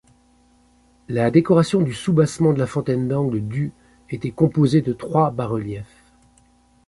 La 1.09 1.29
décoration 1.29 1.79
du 1.79 1.93
soubassement 1.93 2.53
de 2.53 2.57
la 2.57 2.65
fontaine 2.65 3.07
d'angle 3.07 3.39
du 3.41 3.71
était 4.09 4.31
composée 4.31 4.81
de 4.81 4.93
trois 4.93 5.29
bas-reliefs. 5.29 6.01